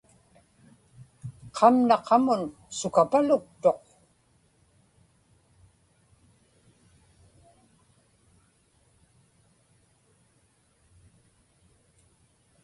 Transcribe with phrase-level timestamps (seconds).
[1.57, 2.41] qamna qamun
[2.77, 3.79] sukapaluktuq